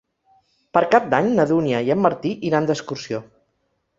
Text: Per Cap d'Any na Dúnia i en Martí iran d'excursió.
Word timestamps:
Per 0.77 0.81
Cap 0.95 1.09
d'Any 1.11 1.29
na 1.41 1.45
Dúnia 1.51 1.83
i 1.89 1.93
en 1.95 2.01
Martí 2.05 2.33
iran 2.51 2.69
d'excursió. 2.71 3.23